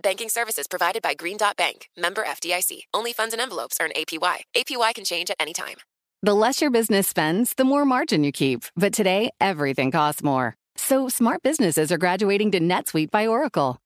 Banking 0.00 0.28
services 0.28 0.66
provided 0.66 1.02
by 1.02 1.14
Green 1.14 1.38
Dot 1.38 1.56
Bank, 1.56 1.88
member 1.96 2.22
FDIC. 2.22 2.80
Only 2.92 3.12
funds 3.14 3.32
and 3.32 3.40
envelopes 3.40 3.78
earn 3.80 3.90
APY. 3.96 4.38
APY 4.54 4.94
can 4.94 5.04
change 5.04 5.30
at 5.30 5.36
any 5.40 5.54
time. 5.54 5.76
The 6.22 6.34
less 6.34 6.60
your 6.60 6.70
business 6.70 7.08
spends, 7.08 7.54
the 7.54 7.64
more 7.64 7.84
margin 7.84 8.22
you 8.22 8.32
keep. 8.32 8.64
But 8.76 8.92
today, 8.92 9.30
everything 9.40 9.90
costs 9.90 10.22
more. 10.22 10.54
So 10.76 11.08
smart 11.08 11.42
businesses 11.42 11.90
are 11.90 11.98
graduating 11.98 12.50
to 12.52 12.60
NetSuite 12.60 13.10
by 13.10 13.26
Oracle. 13.26 13.78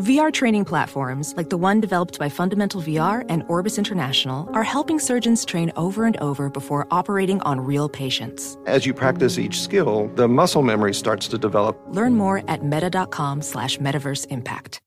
VR 0.00 0.30
training 0.30 0.66
platforms, 0.66 1.32
like 1.38 1.48
the 1.48 1.56
one 1.56 1.80
developed 1.80 2.18
by 2.18 2.28
Fundamental 2.28 2.82
VR 2.82 3.24
and 3.30 3.42
Orbis 3.48 3.78
International, 3.78 4.46
are 4.52 4.62
helping 4.62 4.98
surgeons 4.98 5.42
train 5.42 5.72
over 5.74 6.04
and 6.04 6.18
over 6.18 6.50
before 6.50 6.86
operating 6.90 7.40
on 7.40 7.58
real 7.60 7.88
patients. 7.88 8.58
As 8.66 8.84
you 8.84 8.92
practice 8.92 9.38
each 9.38 9.58
skill, 9.58 10.10
the 10.14 10.28
muscle 10.28 10.60
memory 10.60 10.92
starts 10.92 11.28
to 11.28 11.38
develop. 11.38 11.78
Learn 11.88 12.14
more 12.14 12.42
at 12.46 12.62
meta.com 12.62 13.40
slash 13.40 13.78
metaverse 13.78 14.26
impact. 14.28 14.82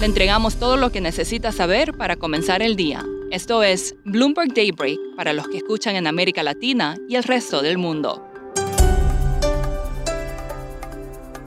Le 0.00 0.06
entregamos 0.06 0.58
todo 0.58 0.76
lo 0.76 0.90
que 0.90 1.00
necesita 1.00 1.50
saber 1.50 1.96
para 1.96 2.16
comenzar 2.16 2.60
el 2.60 2.76
día. 2.76 3.06
Esto 3.30 3.62
es 3.62 3.94
Bloomberg 4.04 4.52
Daybreak 4.52 4.98
para 5.16 5.32
los 5.32 5.48
que 5.48 5.56
escuchan 5.56 5.96
en 5.96 6.06
América 6.06 6.42
Latina 6.42 6.98
y 7.08 7.16
el 7.16 7.22
resto 7.22 7.62
del 7.62 7.78
mundo. 7.78 8.29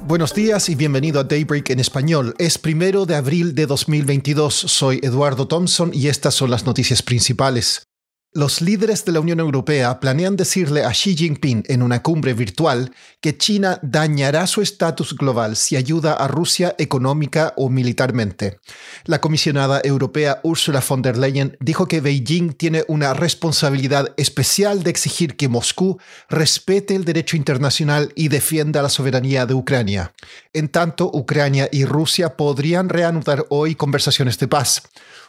Buenos 0.06 0.34
días 0.34 0.68
y 0.68 0.76
bienvenido 0.76 1.22
a 1.22 1.24
Daybreak 1.24 1.70
en 1.70 1.80
español. 1.80 2.36
Es 2.38 2.58
primero 2.58 3.06
de 3.06 3.16
abril 3.16 3.56
de 3.56 3.66
2022. 3.66 4.54
Soy 4.54 5.00
Eduardo 5.02 5.48
Thompson 5.48 5.92
y 5.94 6.10
estas 6.10 6.34
son 6.34 6.52
las 6.52 6.66
noticias 6.66 7.02
principales. 7.02 7.84
Los 8.36 8.62
líderes 8.62 9.06
de 9.06 9.12
la 9.12 9.20
Unión 9.20 9.40
Europea 9.40 10.00
planean 10.00 10.36
decirle 10.36 10.84
a 10.84 10.90
Xi 10.90 11.16
Jinping 11.16 11.66
en 11.68 11.84
una 11.84 12.02
cumbre 12.02 12.34
virtual 12.34 12.92
que 13.22 13.38
China 13.38 13.78
dañará 13.84 14.48
su 14.48 14.64
estatus 14.64 15.16
global 15.16 15.56
si 15.56 15.76
ayuda 15.76 16.14
a 16.14 16.28
Rusia 16.28 16.74
económica 16.80 17.54
o 17.58 17.70
militarmente. 17.70 18.58
La 19.06 19.22
comisionada 19.22 19.82
europea 19.84 20.40
Ursula 20.42 20.82
von 20.82 21.04
der 21.04 21.16
Leyen 21.16 21.58
dijo 21.60 21.88
que 21.88 22.02
Beijing 22.02 22.54
tiene 22.54 22.84
una 22.88 23.14
responsabilidad 23.14 24.12
especial 24.18 24.82
de 24.82 24.90
exigir 24.90 25.36
que 25.36 25.48
Moscú 25.48 26.00
respete 26.28 26.96
el 26.96 27.06
derecho 27.06 27.38
internacional 27.38 28.12
y 28.16 28.30
defienda 28.30 28.82
la 28.82 28.90
soberanía 28.90 29.46
de 29.46 29.54
Ucrania. 29.54 30.12
En 30.54 30.70
tanto, 30.70 31.12
Ucrania 31.14 31.70
y 31.72 31.86
Rusia 31.86 32.36
podrían 32.36 32.90
reanudar 32.90 33.46
hoy 33.50 33.76
conversaciones 33.76 34.40
de 34.40 34.48
paz. 34.48 34.82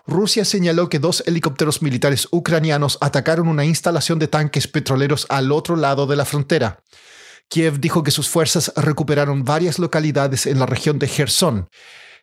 Rusia 0.06 0.44
señaló 0.44 0.90
que 0.90 0.98
dos 0.98 1.22
helicópteros 1.26 1.80
militares 1.80 2.28
ucranianos 2.30 2.93
atacaron 3.00 3.48
una 3.48 3.64
instalación 3.64 4.18
de 4.18 4.28
tanques 4.28 4.68
petroleros 4.68 5.26
al 5.28 5.52
otro 5.52 5.76
lado 5.76 6.06
de 6.06 6.16
la 6.16 6.24
frontera. 6.24 6.82
Kiev 7.48 7.80
dijo 7.80 8.02
que 8.02 8.10
sus 8.10 8.28
fuerzas 8.28 8.72
recuperaron 8.76 9.44
varias 9.44 9.78
localidades 9.78 10.46
en 10.46 10.58
la 10.58 10.66
región 10.66 10.98
de 10.98 11.08
Gerson. 11.08 11.68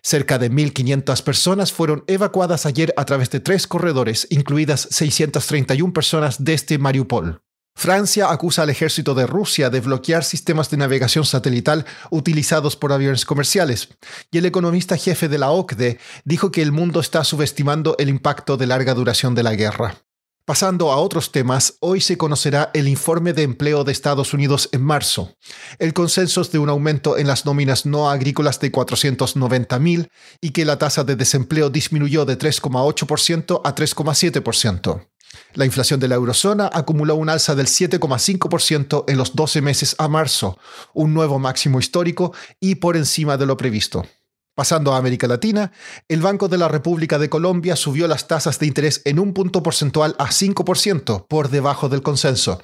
Cerca 0.04 0.40
de 0.40 0.52
1.500 0.52 1.24
personas 1.24 1.72
fueron 1.72 2.04
evacuadas 2.08 2.66
ayer 2.66 2.94
a 2.98 3.06
través 3.06 3.30
de 3.30 3.40
tres 3.40 3.68
corredores, 3.68 4.28
incluidas 4.32 4.88
631 4.90 5.94
personas 5.94 6.44
desde 6.44 6.80
Mariupol. 6.80 7.42
Francia 7.76 8.32
acusa 8.32 8.64
al 8.64 8.70
ejército 8.70 9.16
de 9.16 9.26
Rusia 9.26 9.70
de 9.70 9.80
bloquear 9.80 10.24
sistemas 10.24 10.70
de 10.70 10.78
navegación 10.78 11.26
satelital 11.26 11.86
utilizados 12.10 12.76
por 12.76 12.92
aviones 12.92 13.26
comerciales, 13.26 13.90
y 14.30 14.40
el 14.40 14.46
economista 14.46 14.98
jefe 14.98 15.30
de 15.30 15.38
la 15.38 15.52
OCDE 15.52 16.00
dijo 16.26 16.52
que 16.52 16.62
el 16.62 16.72
mundo 16.72 17.00
está 17.00 17.24
subestimando 17.24 17.96
el 17.98 18.10
impacto 18.10 18.58
de 18.58 18.68
larga 18.68 18.94
duración 18.94 19.36
de 19.36 19.44
la 19.44 19.56
guerra. 19.56 19.96
Pasando 20.46 20.92
a 20.92 20.98
otros 20.98 21.32
temas, 21.32 21.76
hoy 21.82 22.02
se 22.02 22.18
conocerá 22.18 22.72
el 22.74 22.88
informe 22.88 23.32
de 23.34 23.44
empleo 23.44 23.84
de 23.84 23.92
Estados 23.92 24.34
Unidos 24.34 24.70
en 24.72 24.82
marzo. 24.82 25.38
El 25.78 25.94
consenso 25.94 26.42
es 26.42 26.52
de 26.52 26.58
un 26.58 26.68
aumento 26.68 27.18
en 27.18 27.28
las 27.28 27.46
nóminas 27.46 27.86
no 27.86 28.10
agrícolas 28.10 28.60
de 28.60 28.72
490.000 28.72 30.10
y 30.42 30.50
que 30.50 30.66
la 30.66 30.80
tasa 30.80 31.04
de 31.04 31.16
desempleo 31.16 31.70
disminuyó 31.70 32.26
de 32.26 32.40
3,8% 32.40 33.62
a 33.64 33.76
3,7%. 33.76 35.08
La 35.54 35.66
inflación 35.66 36.00
de 36.00 36.08
la 36.08 36.16
eurozona 36.16 36.70
acumuló 36.74 37.16
un 37.16 37.30
alza 37.30 37.54
del 37.54 37.68
7,5% 37.68 39.06
en 39.08 39.18
los 39.18 39.36
12 39.36 39.62
meses 39.62 39.96
a 40.00 40.08
marzo, 40.08 40.58
un 40.94 41.14
nuevo 41.14 41.38
máximo 41.38 41.80
histórico 41.80 42.34
y 42.60 42.76
por 42.76 42.98
encima 42.98 43.38
de 43.38 43.46
lo 43.46 43.58
previsto. 43.58 44.06
Pasando 44.62 44.94
a 44.94 44.98
América 44.98 45.26
Latina, 45.26 45.72
el 46.08 46.22
Banco 46.22 46.48
de 46.48 46.60
la 46.60 46.68
República 46.68 47.18
de 47.18 47.32
Colombia 47.32 47.76
subió 47.76 48.08
las 48.08 48.28
tasas 48.28 48.60
de 48.60 48.68
interés 48.68 49.02
en 49.06 49.18
un 49.18 49.34
punto 49.34 49.64
porcentual 49.64 50.16
a 50.20 50.28
5%, 50.28 51.26
por 51.28 51.50
debajo 51.50 51.90
del 51.90 52.04
consenso. 52.04 52.62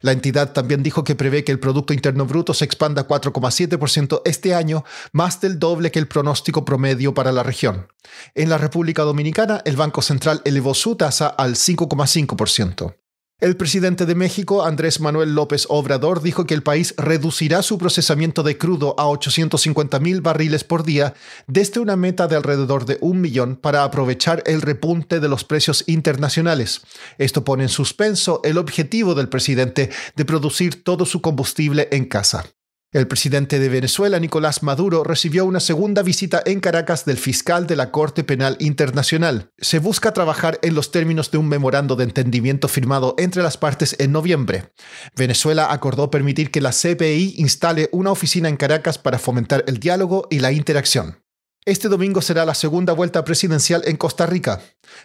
La 0.00 0.12
entidad 0.12 0.52
también 0.52 0.84
dijo 0.84 1.02
que 1.02 1.16
prevé 1.16 1.42
que 1.42 1.50
el 1.50 1.58
Producto 1.58 1.92
Interno 1.92 2.24
Bruto 2.24 2.54
se 2.54 2.64
expanda 2.64 3.08
4,7% 3.08 4.22
este 4.26 4.54
año, 4.54 4.84
más 5.10 5.40
del 5.40 5.58
doble 5.58 5.90
que 5.90 5.98
el 5.98 6.06
pronóstico 6.06 6.64
promedio 6.64 7.14
para 7.14 7.32
la 7.32 7.42
región. 7.42 7.88
En 8.36 8.48
la 8.48 8.56
República 8.56 9.02
Dominicana, 9.02 9.60
el 9.64 9.74
Banco 9.74 10.02
Central 10.02 10.42
elevó 10.44 10.72
su 10.72 10.94
tasa 10.94 11.26
al 11.26 11.56
5,5%. 11.56 12.94
El 13.40 13.56
presidente 13.56 14.04
de 14.04 14.14
México, 14.14 14.66
Andrés 14.66 15.00
Manuel 15.00 15.34
López 15.34 15.64
Obrador, 15.70 16.20
dijo 16.20 16.44
que 16.44 16.52
el 16.52 16.62
país 16.62 16.92
reducirá 16.98 17.62
su 17.62 17.78
procesamiento 17.78 18.42
de 18.42 18.58
crudo 18.58 18.94
a 18.98 19.08
850 19.08 19.98
mil 19.98 20.20
barriles 20.20 20.62
por 20.62 20.84
día 20.84 21.14
desde 21.46 21.80
una 21.80 21.96
meta 21.96 22.28
de 22.28 22.36
alrededor 22.36 22.84
de 22.84 22.98
un 23.00 23.22
millón 23.22 23.56
para 23.56 23.82
aprovechar 23.82 24.42
el 24.44 24.60
repunte 24.60 25.20
de 25.20 25.28
los 25.30 25.44
precios 25.44 25.84
internacionales. 25.86 26.82
Esto 27.16 27.42
pone 27.42 27.62
en 27.62 27.70
suspenso 27.70 28.42
el 28.44 28.58
objetivo 28.58 29.14
del 29.14 29.30
presidente 29.30 29.88
de 30.16 30.24
producir 30.26 30.84
todo 30.84 31.06
su 31.06 31.22
combustible 31.22 31.88
en 31.92 32.04
casa. 32.04 32.44
El 32.92 33.06
presidente 33.06 33.60
de 33.60 33.68
Venezuela, 33.68 34.18
Nicolás 34.18 34.64
Maduro, 34.64 35.04
recibió 35.04 35.44
una 35.44 35.60
segunda 35.60 36.02
visita 36.02 36.42
en 36.44 36.58
Caracas 36.58 37.04
del 37.04 37.18
fiscal 37.18 37.68
de 37.68 37.76
la 37.76 37.92
Corte 37.92 38.24
Penal 38.24 38.56
Internacional. 38.58 39.52
Se 39.58 39.78
busca 39.78 40.12
trabajar 40.12 40.58
en 40.62 40.74
los 40.74 40.90
términos 40.90 41.30
de 41.30 41.38
un 41.38 41.48
memorando 41.48 41.94
de 41.94 42.02
entendimiento 42.02 42.66
firmado 42.66 43.14
entre 43.16 43.44
las 43.44 43.56
partes 43.56 43.94
en 44.00 44.10
noviembre. 44.10 44.72
Venezuela 45.14 45.72
acordó 45.72 46.10
permitir 46.10 46.50
que 46.50 46.60
la 46.60 46.72
CPI 46.72 47.34
instale 47.36 47.88
una 47.92 48.10
oficina 48.10 48.48
en 48.48 48.56
Caracas 48.56 48.98
para 48.98 49.20
fomentar 49.20 49.62
el 49.68 49.78
diálogo 49.78 50.26
y 50.28 50.40
la 50.40 50.50
interacción. 50.50 51.22
Este 51.70 51.88
domingo 51.88 52.20
será 52.20 52.44
la 52.44 52.56
segunda 52.56 52.92
vuelta 52.94 53.24
presidencial 53.24 53.82
en 53.84 53.96
Costa 53.96 54.26
Rica. 54.26 54.60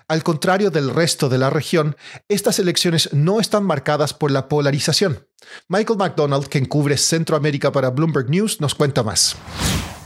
Al 0.08 0.24
contrario 0.24 0.72
del 0.72 0.90
resto 0.90 1.30
de 1.30 1.38
la 1.38 1.52
región, 1.52 1.96
estas 2.28 2.58
elecciones 2.58 3.14
no 3.14 3.40
están 3.40 3.64
marcadas 3.64 4.16
por 4.16 4.32
la 4.32 4.50
polarización. 4.50 5.28
Michael 5.68 6.00
McDonald, 6.00 6.48
quien 6.48 6.66
cubre 6.66 6.98
Centroamérica 6.98 7.72
para 7.72 7.92
Bloomberg 7.92 8.32
News, 8.32 8.62
nos 8.62 8.74
cuenta 8.74 9.04
más. 9.04 9.36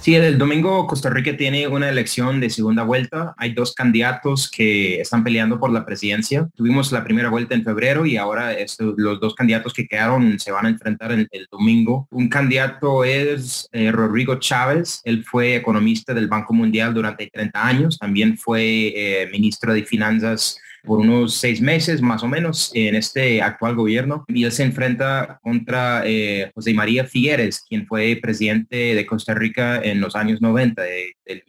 Sí, 0.09 0.15
el 0.15 0.39
domingo 0.39 0.87
Costa 0.87 1.11
Rica 1.11 1.37
tiene 1.37 1.67
una 1.67 1.87
elección 1.87 2.39
de 2.39 2.49
segunda 2.49 2.81
vuelta. 2.81 3.35
Hay 3.37 3.53
dos 3.53 3.75
candidatos 3.75 4.49
que 4.49 4.99
están 4.99 5.23
peleando 5.23 5.59
por 5.59 5.71
la 5.71 5.85
presidencia. 5.85 6.49
Tuvimos 6.55 6.91
la 6.91 7.03
primera 7.03 7.29
vuelta 7.29 7.53
en 7.53 7.63
febrero 7.63 8.07
y 8.07 8.17
ahora 8.17 8.55
los 8.97 9.19
dos 9.19 9.35
candidatos 9.35 9.71
que 9.71 9.87
quedaron 9.87 10.39
se 10.39 10.51
van 10.51 10.65
a 10.65 10.69
enfrentar 10.69 11.11
el, 11.11 11.27
el 11.29 11.45
domingo. 11.51 12.07
Un 12.09 12.27
candidato 12.27 13.03
es 13.03 13.69
eh, 13.71 13.91
Rodrigo 13.91 14.39
Chávez. 14.39 14.99
Él 15.03 15.23
fue 15.23 15.55
economista 15.55 16.11
del 16.15 16.27
Banco 16.27 16.55
Mundial 16.55 16.91
durante 16.91 17.29
30 17.29 17.67
años. 17.67 17.99
También 17.99 18.35
fue 18.35 18.87
eh, 18.95 19.29
ministro 19.31 19.75
de 19.75 19.83
Finanzas 19.83 20.59
por 20.89 21.01
unos 21.01 21.35
seis 21.35 21.61
meses 21.61 22.01
más 22.01 22.23
o 22.23 22.27
menos 22.27 22.71
en 22.73 22.95
este 22.95 23.43
actual 23.43 23.75
gobierno 23.75 24.25
y 24.27 24.43
él 24.43 24.51
se 24.51 24.63
enfrenta 24.63 25.39
contra 25.43 26.01
eh, 26.03 26.51
José 26.55 26.73
María 26.73 27.05
Figueres, 27.05 27.61
quien 27.61 27.85
fue 27.85 28.17
presidente 28.19 28.95
de 28.95 29.05
Costa 29.05 29.35
Rica 29.35 29.79
en 29.83 30.01
los 30.01 30.15
años 30.15 30.41
90, 30.41 30.81
del, 30.81 31.43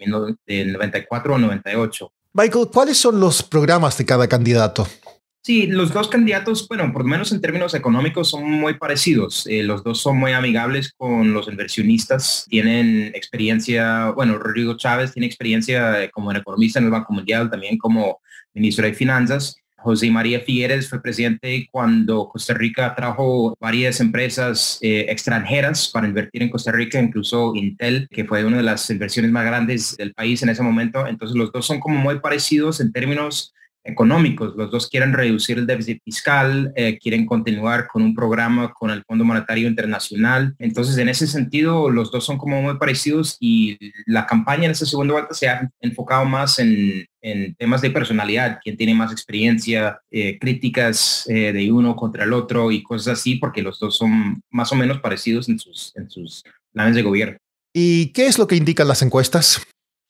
del 0.46 0.72
94 0.74 1.34
al 1.36 1.40
98. 1.40 2.12
Michael, 2.34 2.68
¿cuáles 2.70 2.98
son 2.98 3.18
los 3.18 3.42
programas 3.42 3.96
de 3.96 4.04
cada 4.04 4.28
candidato? 4.28 4.86
Sí, 5.42 5.66
los 5.66 5.94
dos 5.94 6.08
candidatos, 6.08 6.68
bueno, 6.68 6.92
por 6.92 7.02
lo 7.02 7.08
menos 7.08 7.32
en 7.32 7.40
términos 7.40 7.72
económicos 7.72 8.28
son 8.28 8.44
muy 8.44 8.74
parecidos. 8.74 9.46
Eh, 9.46 9.62
los 9.62 9.82
dos 9.82 9.98
son 10.02 10.18
muy 10.18 10.32
amigables 10.32 10.92
con 10.92 11.32
los 11.32 11.48
inversionistas, 11.48 12.44
tienen 12.50 13.06
experiencia, 13.14 14.10
bueno, 14.10 14.36
Rodrigo 14.36 14.76
Chávez 14.76 15.14
tiene 15.14 15.26
experiencia 15.26 16.04
eh, 16.04 16.10
como 16.10 16.30
economista 16.30 16.78
en 16.78 16.84
el 16.86 16.90
Banco 16.90 17.14
Mundial, 17.14 17.48
también 17.48 17.78
como 17.78 18.20
ministro 18.52 18.84
de 18.84 18.92
Finanzas. 18.92 19.56
José 19.78 20.10
María 20.10 20.40
Figueres 20.40 20.90
fue 20.90 21.00
presidente 21.00 21.66
cuando 21.72 22.28
Costa 22.28 22.52
Rica 22.52 22.94
trajo 22.94 23.56
varias 23.58 23.98
empresas 24.00 24.78
eh, 24.82 25.06
extranjeras 25.08 25.88
para 25.88 26.06
invertir 26.06 26.42
en 26.42 26.50
Costa 26.50 26.70
Rica, 26.70 27.00
incluso 27.00 27.54
Intel, 27.54 28.06
que 28.10 28.26
fue 28.26 28.44
una 28.44 28.58
de 28.58 28.62
las 28.62 28.90
inversiones 28.90 29.30
más 29.30 29.46
grandes 29.46 29.96
del 29.96 30.12
país 30.12 30.42
en 30.42 30.50
ese 30.50 30.62
momento. 30.62 31.06
Entonces 31.06 31.34
los 31.34 31.50
dos 31.50 31.64
son 31.64 31.80
como 31.80 31.96
muy 31.96 32.20
parecidos 32.20 32.80
en 32.80 32.92
términos 32.92 33.54
económicos. 33.84 34.54
Los 34.56 34.70
dos 34.70 34.88
quieren 34.88 35.12
reducir 35.12 35.58
el 35.58 35.66
déficit 35.66 36.02
fiscal, 36.04 36.72
eh, 36.76 36.98
quieren 36.98 37.26
continuar 37.26 37.86
con 37.86 38.02
un 38.02 38.14
programa 38.14 38.72
con 38.72 38.90
el 38.90 39.02
Fondo 39.04 39.24
Monetario 39.24 39.68
Internacional. 39.68 40.54
Entonces, 40.58 40.96
en 40.98 41.08
ese 41.08 41.26
sentido, 41.26 41.90
los 41.90 42.10
dos 42.10 42.24
son 42.24 42.38
como 42.38 42.60
muy 42.60 42.76
parecidos 42.78 43.36
y 43.40 43.78
la 44.06 44.26
campaña 44.26 44.66
en 44.66 44.72
esta 44.72 44.86
segunda 44.86 45.14
vuelta 45.14 45.34
se 45.34 45.48
ha 45.48 45.70
enfocado 45.80 46.24
más 46.24 46.58
en, 46.58 47.06
temas 47.58 47.82
de 47.82 47.90
personalidad, 47.90 48.60
quién 48.62 48.78
tiene 48.78 48.94
más 48.94 49.12
experiencia, 49.12 50.00
eh, 50.10 50.38
críticas 50.38 51.26
eh, 51.28 51.52
de 51.52 51.70
uno 51.70 51.94
contra 51.94 52.24
el 52.24 52.32
otro 52.32 52.70
y 52.70 52.82
cosas 52.82 53.18
así, 53.18 53.36
porque 53.36 53.60
los 53.60 53.78
dos 53.78 53.98
son 53.98 54.40
más 54.50 54.72
o 54.72 54.74
menos 54.74 55.00
parecidos 55.00 55.50
en 55.50 55.58
sus, 55.58 55.94
en 55.96 56.08
sus 56.08 56.42
planes 56.72 56.94
de 56.94 57.02
gobierno. 57.02 57.36
¿Y 57.74 58.06
qué 58.12 58.26
es 58.26 58.38
lo 58.38 58.46
que 58.46 58.56
indican 58.56 58.88
las 58.88 59.02
encuestas? 59.02 59.60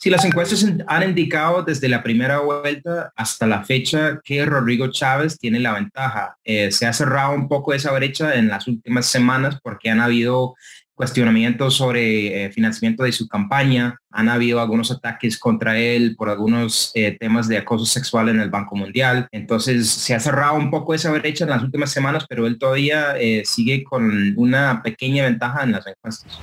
Sí, 0.02 0.08
las 0.08 0.24
encuestas 0.24 0.64
han 0.86 1.02
indicado 1.02 1.62
desde 1.62 1.86
la 1.86 2.02
primera 2.02 2.38
vuelta 2.38 3.12
hasta 3.14 3.46
la 3.46 3.64
fecha 3.64 4.18
que 4.24 4.46
Rodrigo 4.46 4.90
Chávez 4.90 5.38
tiene 5.38 5.60
la 5.60 5.74
ventaja. 5.74 6.38
Eh, 6.42 6.72
se 6.72 6.86
ha 6.86 6.92
cerrado 6.94 7.34
un 7.34 7.48
poco 7.48 7.74
esa 7.74 7.92
brecha 7.92 8.34
en 8.34 8.48
las 8.48 8.66
últimas 8.66 9.04
semanas 9.04 9.58
porque 9.62 9.90
han 9.90 10.00
habido 10.00 10.54
cuestionamientos 10.94 11.74
sobre 11.74 12.46
eh, 12.46 12.50
financiamiento 12.50 13.02
de 13.04 13.12
su 13.12 13.28
campaña, 13.28 13.98
han 14.10 14.30
habido 14.30 14.62
algunos 14.62 14.90
ataques 14.90 15.38
contra 15.38 15.78
él 15.78 16.16
por 16.16 16.30
algunos 16.30 16.92
eh, 16.94 17.18
temas 17.20 17.46
de 17.46 17.58
acoso 17.58 17.84
sexual 17.84 18.30
en 18.30 18.40
el 18.40 18.48
Banco 18.48 18.76
Mundial. 18.76 19.28
Entonces 19.32 19.90
se 19.90 20.14
ha 20.14 20.20
cerrado 20.20 20.54
un 20.54 20.70
poco 20.70 20.94
esa 20.94 21.12
brecha 21.12 21.44
en 21.44 21.50
las 21.50 21.62
últimas 21.62 21.92
semanas, 21.92 22.24
pero 22.26 22.46
él 22.46 22.58
todavía 22.58 23.16
sigue 23.44 23.84
con 23.84 24.32
una 24.38 24.82
pequeña 24.82 25.24
ventaja 25.24 25.62
en 25.62 25.72
las 25.72 25.86
encuestas. 25.86 26.40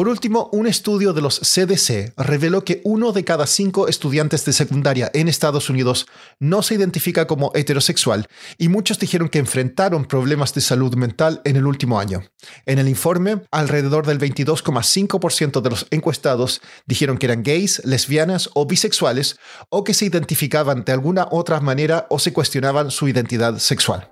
Por 0.00 0.08
último, 0.08 0.48
un 0.52 0.66
estudio 0.66 1.12
de 1.12 1.20
los 1.20 1.40
CDC 1.40 2.14
reveló 2.16 2.64
que 2.64 2.80
uno 2.84 3.12
de 3.12 3.22
cada 3.22 3.46
cinco 3.46 3.86
estudiantes 3.86 4.46
de 4.46 4.54
secundaria 4.54 5.10
en 5.12 5.28
Estados 5.28 5.68
Unidos 5.68 6.06
no 6.38 6.62
se 6.62 6.74
identifica 6.74 7.26
como 7.26 7.52
heterosexual 7.54 8.26
y 8.56 8.70
muchos 8.70 8.98
dijeron 8.98 9.28
que 9.28 9.40
enfrentaron 9.40 10.06
problemas 10.06 10.54
de 10.54 10.62
salud 10.62 10.94
mental 10.94 11.42
en 11.44 11.56
el 11.56 11.66
último 11.66 12.00
año. 12.00 12.22
En 12.64 12.78
el 12.78 12.88
informe, 12.88 13.42
alrededor 13.50 14.06
del 14.06 14.18
22,5% 14.18 15.60
de 15.60 15.68
los 15.68 15.86
encuestados 15.90 16.62
dijeron 16.86 17.18
que 17.18 17.26
eran 17.26 17.42
gays, 17.42 17.82
lesbianas 17.84 18.48
o 18.54 18.64
bisexuales 18.64 19.36
o 19.68 19.84
que 19.84 19.92
se 19.92 20.06
identificaban 20.06 20.82
de 20.82 20.92
alguna 20.92 21.28
otra 21.30 21.60
manera 21.60 22.06
o 22.08 22.18
se 22.18 22.32
cuestionaban 22.32 22.90
su 22.90 23.06
identidad 23.06 23.58
sexual. 23.58 24.10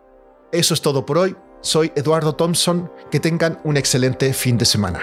Eso 0.53 0.75
es 0.75 0.83
todo 0.83 1.07
por 1.07 1.17
hoy. 1.17 1.35
Soy 1.63 1.93
Eduardo 1.97 2.35
Thompson. 2.35 2.93
Que 3.11 3.21
tengan 3.21 3.59
un 3.65 3.79
excelente 3.79 4.35
fin 4.35 4.59
de 4.59 4.67
semana. 4.67 5.03